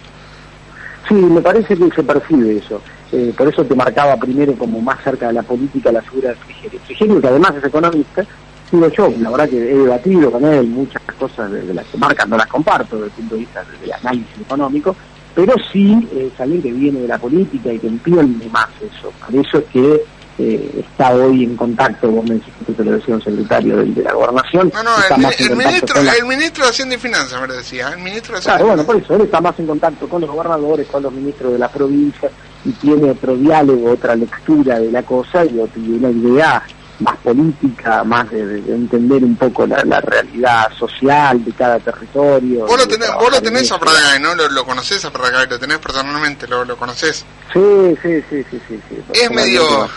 Sí, 1.08 1.14
me 1.14 1.42
parece 1.42 1.78
que 1.78 1.90
se 1.96 2.04
percibe 2.04 2.58
eso. 2.58 2.82
Eh, 3.12 3.34
por 3.38 3.48
eso 3.48 3.64
te 3.64 3.74
marcaba 3.74 4.18
primero 4.18 4.54
como 4.58 4.82
más 4.82 5.02
cerca 5.04 5.28
de 5.28 5.34
la 5.34 5.44
política 5.44 5.92
la 5.92 6.02
figura 6.02 6.30
de 6.30 6.36
Frigerio. 6.36 6.80
Frigerio, 6.86 7.22
que 7.22 7.28
además 7.28 7.56
es 7.56 7.64
economista, 7.64 8.26
digo 8.72 8.88
yo, 8.90 9.14
la 9.20 9.30
verdad 9.30 9.50
que 9.50 9.58
he 9.58 9.78
debatido 9.78 10.32
con 10.32 10.46
él 10.46 10.68
muchas 10.68 11.02
cosas 11.20 11.52
de, 11.52 11.74
las 11.74 11.86
que 11.88 11.98
marcan, 11.98 12.30
no 12.30 12.38
las 12.38 12.48
comparto 12.48 12.96
desde 12.96 13.08
el 13.08 13.12
punto 13.12 13.36
de 13.36 13.42
vista 13.42 13.64
del 13.82 13.94
análisis 13.94 14.42
económico, 14.42 14.96
pero 15.36 15.54
sí 15.72 16.08
es 16.16 16.40
alguien 16.40 16.62
que 16.62 16.72
viene 16.72 17.00
de 17.02 17.08
la 17.08 17.18
política 17.18 17.72
y 17.72 17.80
que 17.80 17.88
entiende 17.88 18.48
más 18.50 18.70
eso. 18.82 19.12
Por 19.26 19.36
eso 19.36 19.58
es 19.60 19.66
que 19.66 20.04
eh, 20.38 20.86
está 20.86 21.14
hoy 21.14 21.44
en 21.44 21.56
contacto, 21.56 22.10
vos 22.10 22.28
me 22.28 22.36
dijiste 22.36 22.66
que 22.66 22.74
te 22.74 22.84
lo 22.84 22.92
decía 22.92 23.16
un 23.16 23.22
secretario 23.22 23.78
de, 23.78 23.86
de 23.86 24.02
la 24.04 24.14
gobernación. 24.14 24.72
No, 24.74 24.84
no, 24.84 24.92
el, 25.38 25.56
ministro, 25.56 26.02
el 26.02 26.26
ministro 26.26 26.64
de 26.64 26.70
Hacienda 26.70 26.96
y 26.96 26.98
Finanzas 26.98 27.42
me 27.42 27.54
decía, 27.54 27.90
el 27.90 28.00
ministro 28.00 28.36
de 28.36 28.42
Claro, 28.42 28.68
bueno, 28.68 28.84
por 28.84 28.96
eso 28.96 29.16
él 29.16 29.22
está 29.22 29.42
más 29.42 29.60
en 29.60 29.68
contacto 29.68 30.08
con 30.08 30.22
los 30.22 30.30
gobernadores, 30.30 30.88
con 30.88 31.04
los 31.04 31.14
ministros 31.14 31.54
de 31.54 31.60
la 31.60 31.70
provincia 31.70 32.30
y 32.64 32.72
tiene 32.72 33.12
otro 33.12 33.36
diálogo, 33.36 33.92
otra 33.92 34.16
lectura 34.16 34.80
de 34.80 34.92
la 34.92 35.04
cosa 35.04 35.46
y, 35.46 35.60
una 35.60 36.10
idea 36.10 36.64
más 37.02 37.18
política, 37.18 38.04
más 38.04 38.30
de, 38.32 38.58
entender 38.68 39.24
un 39.24 39.36
poco 39.36 39.66
la, 39.68 40.02
realidad 40.02 40.72
social 40.78 41.44
de 41.44 41.52
cada 41.52 41.80
territorio. 41.80 42.66
Vos 42.66 42.78
lo 42.78 42.88
tenés, 42.88 43.14
vos 43.14 43.32
lo 43.32 43.42
tenés 43.42 43.72
a 43.72 43.80
Praga, 43.80 44.20
¿no? 44.20 44.36
Lo, 44.36 44.50
lo 44.50 44.66
conocés 44.66 45.04
a 45.06 45.12
Praga, 45.12 45.46
lo 45.46 45.60
tenés 45.60 45.80
personalmente, 45.80 46.48
lo, 46.48 46.66
lo 46.66 46.78
conocés. 46.78 47.26
Sí, 47.54 47.96
sí, 48.02 48.24
sí, 48.30 48.46
sí, 48.50 48.62
sí. 48.68 49.04
es 49.14 49.32
medio... 49.32 49.90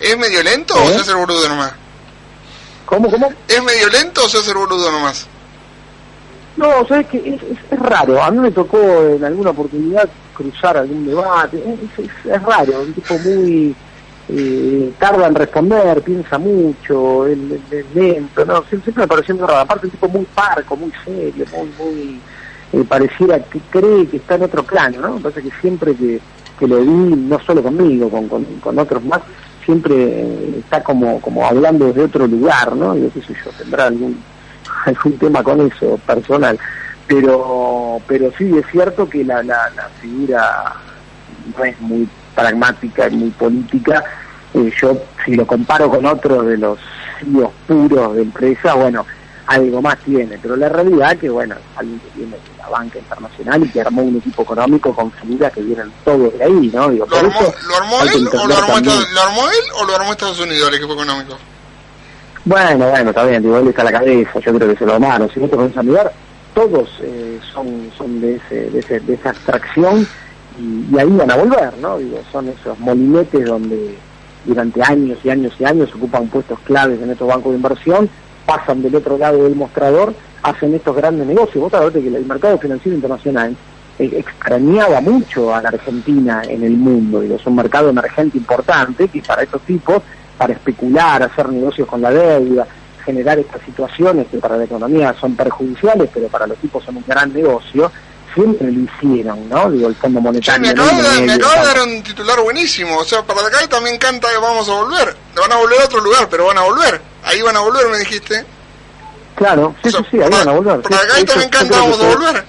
¿Es 0.00 0.16
medio 0.16 0.42
lento 0.42 0.74
o 0.74 0.88
¿Eh? 0.88 0.94
se 0.94 1.00
hace 1.00 1.10
el 1.10 1.18
boludo 1.18 1.48
nomás? 1.48 1.72
¿Cómo, 2.86 3.10
cómo? 3.10 3.30
¿Es 3.46 3.62
medio 3.62 3.88
lento 3.90 4.24
o 4.24 4.28
se 4.28 4.38
hace 4.38 4.50
el 4.50 4.56
boludo 4.56 4.90
nomás? 4.90 5.26
No, 6.56 6.86
sabes 6.88 7.06
que 7.08 7.18
es, 7.18 7.42
es, 7.70 7.78
raro. 7.78 8.22
A 8.22 8.30
mí 8.30 8.38
me 8.38 8.50
tocó 8.50 8.78
en 8.78 9.22
alguna 9.22 9.50
oportunidad 9.50 10.08
cruzar 10.34 10.78
algún 10.78 11.06
debate. 11.06 11.62
Es, 11.98 12.26
es 12.26 12.42
raro, 12.42 12.80
un 12.80 12.94
tipo 12.94 13.18
muy 13.18 13.74
eh, 14.32 14.92
tarda 14.98 15.26
en 15.26 15.34
responder, 15.34 16.02
piensa 16.02 16.38
mucho, 16.38 17.26
es, 17.26 17.38
lento, 17.94 18.44
no, 18.44 18.62
siempre 18.68 18.92
me 18.96 19.08
pareció 19.08 19.34
muy 19.34 19.46
raro. 19.46 19.60
Aparte 19.60 19.86
un 19.86 19.90
tipo 19.90 20.08
muy 20.08 20.24
parco, 20.34 20.76
muy 20.76 20.92
serio, 21.04 21.44
muy, 21.52 21.68
muy 21.78 22.20
eh, 22.72 22.84
pareciera 22.88 23.40
que 23.40 23.58
cree 23.70 24.06
que 24.06 24.18
está 24.18 24.36
en 24.36 24.44
otro 24.44 24.62
plano, 24.62 25.00
¿no? 25.00 25.16
Parece 25.16 25.42
que 25.42 25.50
siempre 25.60 25.96
que, 25.96 26.20
que 26.58 26.68
lo 26.68 26.80
vi, 26.80 27.16
no 27.16 27.40
solo 27.40 27.62
conmigo, 27.62 28.08
con, 28.08 28.28
con, 28.28 28.78
otros 28.78 29.04
más, 29.04 29.20
siempre 29.64 29.94
eh, 29.96 30.54
está 30.60 30.82
como, 30.82 31.20
como 31.20 31.44
hablando 31.44 31.86
desde 31.86 32.04
otro 32.04 32.26
lugar, 32.28 32.76
¿no? 32.76 32.96
Yo 32.96 33.10
qué 33.12 33.22
sé 33.22 33.34
yo, 33.44 33.50
tendrá 33.58 33.86
algún, 33.86 34.22
algún 34.86 35.18
tema 35.18 35.42
con 35.42 35.60
eso 35.60 35.98
personal. 36.06 36.58
Pero, 37.08 38.00
pero 38.06 38.30
sí 38.38 38.56
es 38.56 38.64
cierto 38.70 39.08
que 39.08 39.24
la, 39.24 39.42
la, 39.42 39.68
la 39.74 39.88
figura 40.00 40.76
no 41.56 41.64
es 41.64 41.80
muy 41.80 42.08
pragmática 42.40 43.08
y 43.08 43.16
muy 43.16 43.30
política. 43.30 44.04
Eh, 44.54 44.72
yo, 44.80 44.96
si 45.24 45.34
lo 45.34 45.46
comparo 45.46 45.90
con 45.90 46.04
otros 46.06 46.46
de 46.46 46.56
los 46.56 46.78
CEOs 47.20 47.52
puros 47.66 48.16
de 48.16 48.22
empresa, 48.22 48.74
bueno, 48.74 49.06
algo 49.46 49.82
más 49.82 49.98
tiene, 49.98 50.38
pero 50.40 50.56
la 50.56 50.68
realidad 50.68 51.16
que, 51.16 51.28
bueno, 51.28 51.56
alguien 51.76 52.00
que 52.00 52.20
viene 52.20 52.36
de 52.36 52.58
la 52.58 52.68
banca 52.68 52.98
internacional 52.98 53.64
y 53.64 53.68
que 53.68 53.80
armó 53.80 54.02
un 54.02 54.16
equipo 54.16 54.42
económico 54.42 54.94
con 54.94 55.10
figuras 55.12 55.52
que 55.52 55.60
vienen 55.60 55.92
todos 56.04 56.36
de 56.38 56.44
ahí, 56.44 56.70
¿no? 56.72 56.88
Digo, 56.88 57.06
¿Lo, 57.06 57.16
armó, 57.16 57.40
¿Lo 57.68 57.76
armó 57.76 58.02
él 58.02 58.28
o 58.28 58.46
lo 58.46 58.56
armó, 58.56 58.78
lo 58.78 59.22
armó 59.22 59.48
él 59.48 59.64
o 59.80 59.84
lo 59.86 59.96
armó 59.96 60.12
Estados 60.12 60.40
Unidos 60.40 60.68
el 60.68 60.74
equipo 60.76 60.92
económico? 60.92 61.36
Bueno, 62.44 62.88
bueno, 62.88 63.10
está 63.10 63.24
bien, 63.24 63.42
digo, 63.42 63.58
él 63.58 63.68
está 63.68 63.82
a 63.82 63.86
la 63.86 63.92
cabeza, 63.92 64.38
yo 64.40 64.54
creo 64.54 64.68
que 64.68 64.76
se 64.76 64.86
lo 64.86 64.94
armaron. 64.94 65.30
Si 65.32 65.40
no 65.40 65.48
te 65.48 65.56
pones 65.56 65.76
a 65.76 65.82
mirar, 65.82 66.12
todos 66.54 66.88
eh, 67.02 67.38
son, 67.52 67.90
son 67.96 68.20
de, 68.20 68.36
ese, 68.36 68.70
de, 68.70 68.78
ese, 68.78 69.00
de 69.00 69.14
esa 69.14 69.30
abstracción 69.30 70.06
y, 70.58 70.94
y, 70.94 70.98
ahí 70.98 71.10
van 71.10 71.30
a 71.30 71.36
volver, 71.36 71.78
¿no? 71.80 71.98
Digo, 71.98 72.20
son 72.32 72.48
esos 72.48 72.78
molinetes 72.78 73.44
donde 73.44 73.96
durante 74.44 74.82
años 74.82 75.18
y 75.22 75.30
años 75.30 75.52
y 75.58 75.64
años 75.64 75.94
ocupan 75.94 76.26
puestos 76.28 76.58
claves 76.60 77.00
en 77.00 77.10
estos 77.10 77.28
bancos 77.28 77.52
de 77.52 77.56
inversión 77.56 78.10
pasan 78.50 78.82
del 78.82 78.96
otro 78.96 79.16
lado 79.16 79.44
del 79.44 79.54
mostrador, 79.54 80.12
hacen 80.42 80.74
estos 80.74 80.96
grandes 80.96 81.24
negocios. 81.24 81.62
Vos 81.62 81.70
sabés 81.70 81.92
que 81.92 82.08
el 82.08 82.26
mercado 82.26 82.58
financiero 82.58 82.96
internacional 82.96 83.56
eh, 83.98 84.10
extrañaba 84.12 85.00
mucho 85.00 85.54
a 85.54 85.62
la 85.62 85.68
Argentina 85.68 86.42
en 86.48 86.64
el 86.64 86.76
mundo, 86.76 87.22
y 87.22 87.32
es 87.32 87.46
un 87.46 87.54
mercado 87.54 87.90
emergente 87.90 88.38
importante 88.38 89.06
que 89.06 89.22
para 89.22 89.44
estos 89.44 89.62
tipos, 89.62 90.02
para 90.36 90.52
especular, 90.52 91.22
hacer 91.22 91.48
negocios 91.48 91.86
con 91.86 92.02
la 92.02 92.10
deuda, 92.10 92.66
generar 93.04 93.38
estas 93.38 93.62
situaciones 93.62 94.26
que 94.26 94.38
para 94.38 94.56
la 94.56 94.64
economía 94.64 95.14
son 95.20 95.36
perjudiciales, 95.36 96.10
pero 96.12 96.26
para 96.26 96.48
los 96.48 96.58
tipos 96.58 96.82
son 96.82 96.96
un 96.96 97.04
gran 97.06 97.32
negocio, 97.32 97.90
siempre 98.34 98.70
lo 98.70 98.80
hicieron, 98.80 99.48
¿no? 99.48 99.70
Digo, 99.70 99.88
el 99.88 99.94
Fondo 99.96 100.20
Monetario. 100.20 100.60
me 100.60 100.70
acabo, 100.70 101.02
de, 101.02 101.20
me 101.22 101.32
acabo 101.32 101.52
de 101.52 101.66
dar 101.66 101.82
un 101.82 102.02
titular 102.02 102.40
buenísimo. 102.40 102.98
O 102.98 103.04
sea, 103.04 103.22
para 103.22 103.46
acá 103.46 103.66
también 103.68 103.98
canta 103.98 104.28
que 104.30 104.38
vamos 104.38 104.68
a 104.68 104.74
volver. 104.74 105.16
Van 105.34 105.52
a 105.52 105.56
volver 105.56 105.80
a 105.80 105.84
otro 105.84 106.00
lugar, 106.00 106.28
pero 106.30 106.46
van 106.46 106.58
a 106.58 106.62
volver. 106.62 107.00
Ahí 107.24 107.42
van 107.42 107.56
a 107.56 107.60
volver, 107.60 107.88
me 107.88 107.98
dijiste. 107.98 108.44
Claro, 109.36 109.74
sí, 109.82 109.90
sí, 109.90 109.98
sí, 110.10 110.20
ahí 110.20 110.30
van 110.30 110.48
a 110.48 110.52
volver. 110.52 110.80
Para 110.82 110.96
acá 110.96 111.24
también 111.24 111.50
canta 111.50 111.78
vamos 111.78 112.00
a 112.00 112.08
volver. 112.08 112.44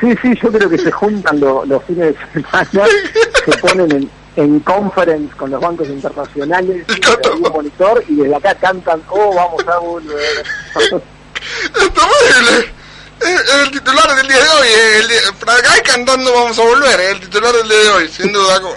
Sí, 0.00 0.14
sí, 0.22 0.34
yo 0.42 0.50
creo 0.50 0.70
que 0.70 0.78
se 0.78 0.90
juntan 0.90 1.38
los 1.40 1.84
fines 1.84 2.14
de 2.14 2.42
semana, 2.42 2.88
se 3.44 3.58
ponen 3.58 3.92
en, 3.92 4.10
en 4.36 4.60
conference 4.60 5.36
con 5.36 5.50
los 5.50 5.60
bancos 5.60 5.88
internacionales, 5.88 6.86
y 6.88 7.28
un 7.28 7.52
monitor 7.52 8.02
y 8.08 8.16
desde 8.16 8.34
acá 8.34 8.54
cantan, 8.54 9.02
oh, 9.10 9.34
vamos 9.34 9.66
a 9.68 9.78
volver. 9.78 10.44
Está 10.74 12.06
es 12.58 12.79
el 13.20 13.70
titular 13.70 14.16
del 14.16 14.28
día 14.28 14.36
de 14.36 14.48
hoy, 14.48 14.68
el 14.98 15.34
Fragay 15.34 15.82
cantando 15.82 16.32
Vamos 16.32 16.58
a 16.58 16.62
volver, 16.62 17.00
es 17.00 17.10
el 17.12 17.20
titular 17.20 17.52
del 17.52 17.68
día 17.68 17.78
de 17.78 17.88
hoy, 17.90 18.08
sin 18.08 18.32
duda. 18.32 18.60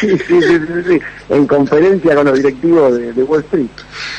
Sí, 0.00 0.16
sí, 0.16 0.40
sí, 0.40 0.82
sí, 0.86 1.00
en 1.28 1.44
conferencia 1.48 2.14
con 2.14 2.26
los 2.26 2.36
directivos 2.36 2.96
de, 2.96 3.22
Wall 3.24 3.40
Street, 3.40 3.66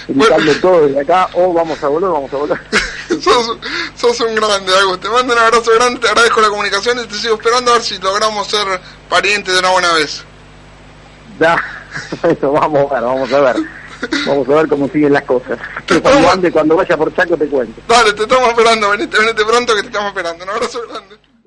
gritando 0.09 0.53
todo 0.55 0.87
desde 0.87 0.99
acá, 0.99 1.29
oh, 1.35 1.53
vamos 1.53 1.81
a 1.81 1.87
volver, 1.87 2.09
vamos 2.09 2.33
a 2.33 2.35
volver. 2.35 2.59
sos, 3.21 3.57
sos 3.95 4.19
un 4.19 4.35
grande, 4.35 4.73
Agus, 4.77 4.99
te 4.99 5.07
mando 5.07 5.31
un 5.31 5.39
abrazo 5.39 5.71
grande, 5.75 6.01
te 6.01 6.09
agradezco 6.09 6.41
la 6.41 6.49
comunicación 6.49 6.99
y 6.99 7.07
te 7.07 7.15
sigo 7.15 7.35
esperando 7.35 7.71
a 7.71 7.75
ver 7.75 7.83
si 7.83 7.97
logramos 7.97 8.45
ser 8.47 8.67
parientes 9.07 9.53
de 9.53 9.59
una 9.61 9.69
buena 9.69 9.93
vez. 9.93 10.21
Ya, 11.39 11.55
eso, 12.23 12.51
vamos 12.51 12.91
a 12.91 12.95
ver, 12.95 13.03
vamos 13.03 13.31
a 13.31 13.39
ver. 13.39 13.78
Vamos 14.27 14.49
a 14.49 14.55
ver 14.55 14.67
cómo 14.67 14.87
siguen 14.89 15.13
las 15.13 15.23
cosas. 15.23 15.59
Cuando, 16.01 16.51
cuando 16.51 16.75
vaya 16.75 16.97
por 16.97 17.13
Chaco 17.13 17.37
te 17.37 17.47
cuento. 17.47 17.81
Dale, 17.87 18.13
te 18.13 18.23
estamos 18.23 18.49
esperando, 18.49 18.89
venite, 18.91 19.17
venite 19.17 19.45
pronto 19.45 19.75
que 19.75 19.81
te 19.81 19.87
estamos 19.87 20.09
esperando. 20.09 20.43
Un 20.43 20.49
abrazo 20.49 20.81
grande. 20.87 21.28